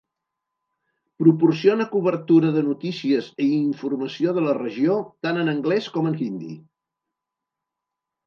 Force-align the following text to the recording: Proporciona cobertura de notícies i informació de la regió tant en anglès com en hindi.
Proporciona 1.23 1.85
cobertura 1.91 2.49
de 2.55 2.63
notícies 2.69 3.27
i 3.47 3.49
informació 3.57 4.33
de 4.37 4.43
la 4.47 4.55
regió 4.61 4.97
tant 5.27 5.39
en 5.43 5.53
anglès 5.55 5.91
com 5.99 6.09
en 6.13 6.17
hindi. 6.29 6.51